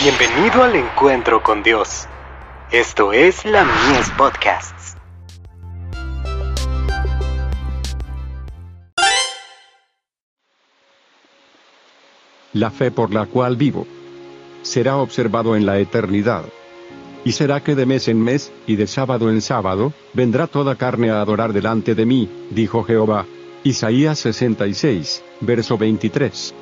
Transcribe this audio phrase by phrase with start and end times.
[0.00, 2.06] Bienvenido al encuentro con Dios.
[2.70, 4.96] Esto es la Mies Podcasts.
[12.52, 13.88] La fe por la cual vivo
[14.62, 16.44] será observado en la eternidad.
[17.24, 21.10] Y será que de mes en mes, y de sábado en sábado, vendrá toda carne
[21.10, 23.26] a adorar delante de mí, dijo Jehová.
[23.64, 26.54] Isaías 66, verso 23.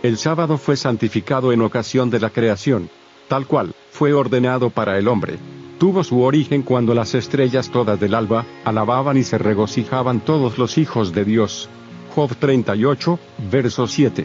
[0.00, 2.88] El sábado fue santificado en ocasión de la creación,
[3.26, 5.38] tal cual, fue ordenado para el hombre.
[5.78, 10.78] Tuvo su origen cuando las estrellas todas del alba, alababan y se regocijaban todos los
[10.78, 11.68] hijos de Dios.
[12.14, 13.18] Job 38,
[13.50, 14.24] verso 7.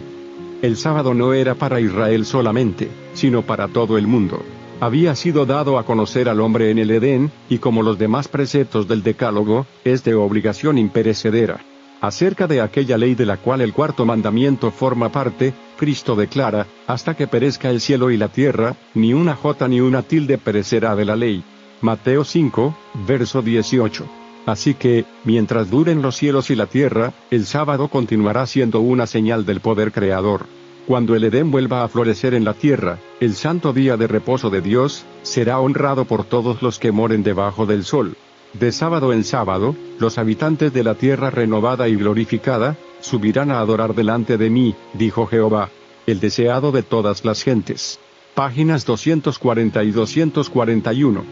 [0.61, 4.43] El sábado no era para Israel solamente, sino para todo el mundo.
[4.79, 8.87] Había sido dado a conocer al hombre en el Edén, y como los demás preceptos
[8.87, 11.61] del Decálogo, es de obligación imperecedera.
[12.03, 17.15] Acerca de aquella ley de la cual el cuarto mandamiento forma parte, Cristo declara, hasta
[17.15, 21.05] que perezca el cielo y la tierra, ni una jota ni una tilde perecerá de
[21.05, 21.45] la ley.
[21.79, 22.75] Mateo 5,
[23.07, 24.05] verso 18.
[24.45, 29.45] Así que, mientras duren los cielos y la tierra, el sábado continuará siendo una señal
[29.45, 30.45] del poder creador.
[30.85, 34.59] Cuando el Edén vuelva a florecer en la tierra, el santo día de reposo de
[34.59, 38.17] Dios, será honrado por todos los que moren debajo del sol.
[38.53, 43.95] De sábado en sábado, los habitantes de la tierra renovada y glorificada, subirán a adorar
[43.95, 45.69] delante de mí, dijo Jehová,
[46.05, 47.99] el deseado de todas las gentes.
[48.35, 51.23] Páginas 240 y 241.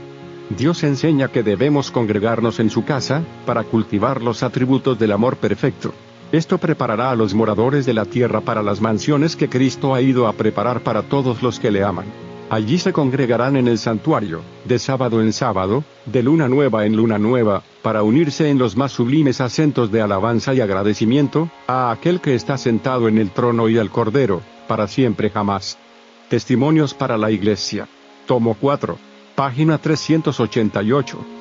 [0.57, 5.93] Dios enseña que debemos congregarnos en su casa, para cultivar los atributos del amor perfecto.
[6.31, 10.27] Esto preparará a los moradores de la tierra para las mansiones que Cristo ha ido
[10.27, 12.30] a preparar para todos los que le aman.
[12.51, 17.17] Allí se congregarán en el santuario, de sábado en sábado, de luna nueva en luna
[17.17, 22.35] nueva, para unirse en los más sublimes acentos de alabanza y agradecimiento, a aquel que
[22.35, 25.77] está sentado en el trono y al Cordero, para siempre jamás.
[26.27, 27.87] Testimonios para la Iglesia.
[28.25, 28.97] Tomo 4.
[29.33, 31.40] Página 388.